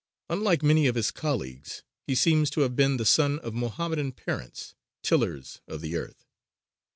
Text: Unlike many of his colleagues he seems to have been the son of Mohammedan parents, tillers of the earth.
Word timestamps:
Unlike 0.31 0.63
many 0.63 0.87
of 0.87 0.95
his 0.95 1.11
colleagues 1.11 1.83
he 2.07 2.15
seems 2.15 2.49
to 2.49 2.61
have 2.61 2.75
been 2.75 2.97
the 2.97 3.05
son 3.05 3.37
of 3.41 3.53
Mohammedan 3.53 4.13
parents, 4.13 4.73
tillers 5.03 5.61
of 5.67 5.79
the 5.81 5.95
earth. 5.95 6.25